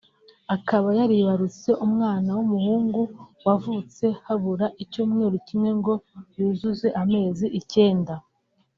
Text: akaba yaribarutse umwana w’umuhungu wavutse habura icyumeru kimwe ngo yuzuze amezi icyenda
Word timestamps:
akaba 0.55 0.87
yaribarutse 0.99 1.69
umwana 1.85 2.29
w’umuhungu 2.37 2.99
wavutse 3.45 4.05
habura 4.25 4.67
icyumeru 4.83 5.37
kimwe 5.47 5.69
ngo 5.79 5.93
yuzuze 6.37 6.87
amezi 7.01 7.47
icyenda 7.59 8.13